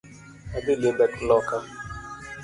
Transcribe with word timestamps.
Adhii 0.55 0.79
limbe 0.81 1.05
loka 1.27 1.57